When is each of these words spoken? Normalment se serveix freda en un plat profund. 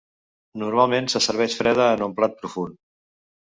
Normalment 0.63 1.09
se 1.15 1.21
serveix 1.27 1.59
freda 1.61 1.91
en 1.99 2.03
un 2.09 2.19
plat 2.23 2.37
profund. 2.43 2.83